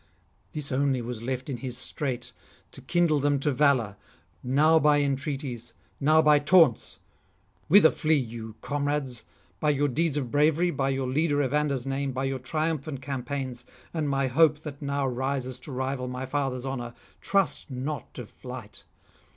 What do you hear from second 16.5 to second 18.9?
honour, trust not to flight.